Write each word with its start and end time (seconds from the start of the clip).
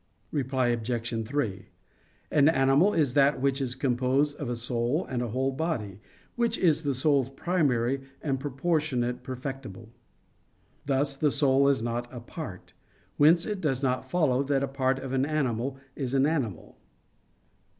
Reply 0.31 0.69
Obj. 0.69 1.25
3: 1.27 1.65
An 2.31 2.49
animal 2.49 2.91
is 2.95 3.13
that 3.13 3.39
which 3.39 3.61
is 3.61 3.75
composed 3.75 4.35
of 4.37 4.49
a 4.49 4.55
soul 4.55 5.05
and 5.05 5.21
a 5.21 5.27
whole 5.27 5.51
body, 5.51 5.99
which 6.35 6.57
is 6.57 6.81
the 6.81 6.95
soul's 6.95 7.29
primary 7.29 8.01
and 8.19 8.39
proportionate 8.39 9.21
perfectible. 9.21 9.89
Thus 10.87 11.15
the 11.15 11.29
soul 11.29 11.67
is 11.69 11.83
not 11.83 12.09
in 12.09 12.17
a 12.17 12.19
part. 12.19 12.73
Whence 13.17 13.45
it 13.45 13.61
does 13.61 13.83
not 13.83 14.09
follow 14.09 14.41
that 14.41 14.63
a 14.63 14.67
part 14.67 14.97
of 14.97 15.13
an 15.13 15.23
animal 15.23 15.77
is 15.95 16.15
an 16.15 16.25
animal. 16.25 16.79